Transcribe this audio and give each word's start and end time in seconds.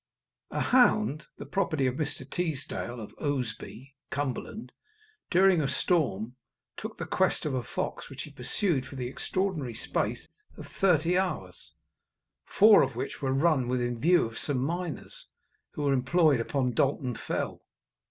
A 0.49 0.59
hound, 0.61 1.27
the 1.37 1.45
property 1.45 1.85
of 1.85 1.93
Mr. 1.93 2.27
Teasdale 2.27 2.99
of 2.99 3.13
Ousby, 3.21 3.93
Cumberland, 4.09 4.71
during 5.29 5.61
a 5.61 5.69
storm, 5.69 6.35
took 6.75 6.97
the 6.97 7.05
quest 7.05 7.45
of 7.45 7.53
a 7.53 7.61
fox, 7.61 8.09
which 8.09 8.23
he 8.23 8.31
pursued 8.31 8.87
for 8.87 8.95
the 8.95 9.05
extraordinary 9.05 9.75
space 9.75 10.27
of 10.57 10.65
thirty 10.65 11.19
hours, 11.19 11.73
four 12.47 12.81
of 12.81 12.95
which 12.95 13.21
were 13.21 13.31
run 13.31 13.67
within 13.67 13.99
view 13.99 14.25
of 14.25 14.39
some 14.39 14.63
miners, 14.63 15.27
who 15.75 15.83
were 15.83 15.93
employed 15.93 16.39
upon 16.39 16.71
Dalton 16.73 17.13
Fell. 17.13 17.61